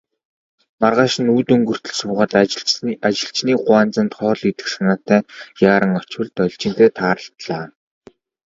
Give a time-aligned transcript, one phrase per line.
[0.81, 2.31] Маргааш нь үд өнгөртөл суугаад,
[3.09, 5.21] ажилчны гуанзанд хоол идэх санаатай
[5.69, 7.65] яаран очвол Должинтой тааралдлаа.